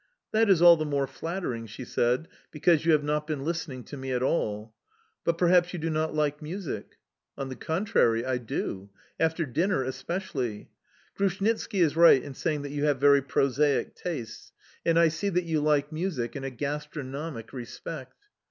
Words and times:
"That 0.31 0.49
is 0.49 0.63
all 0.63 0.77
the 0.77 0.83
more 0.83 1.05
flattering," 1.05 1.67
she 1.67 1.85
said, 1.85 2.27
"because 2.49 2.87
you 2.87 2.91
have 2.93 3.03
not 3.03 3.27
been 3.27 3.45
listening 3.45 3.83
to 3.83 3.97
me 3.97 4.11
at 4.11 4.23
all; 4.23 4.73
but 5.23 5.37
perhaps 5.37 5.73
you 5.73 5.77
do 5.77 5.91
not 5.91 6.15
like 6.15 6.41
music?"... 6.41 6.95
"On 7.37 7.49
the 7.49 7.55
contrary, 7.55 8.25
I 8.25 8.39
do... 8.39 8.89
After 9.19 9.45
dinner, 9.45 9.83
especially." 9.83 10.71
"Grushnitski 11.15 11.81
is 11.81 11.95
right 11.95 12.23
in 12.23 12.33
saying 12.33 12.63
that 12.63 12.71
you 12.71 12.85
have 12.85 12.99
very 12.99 13.21
prosaic 13.21 13.93
tastes... 13.93 14.51
and 14.83 14.97
I 14.97 15.07
see 15.09 15.29
that 15.29 15.43
you 15.45 15.61
like 15.61 15.91
music 15.91 16.35
in 16.35 16.43
a 16.43 16.49
gastronomic 16.49 17.53
respect." 17.53 18.25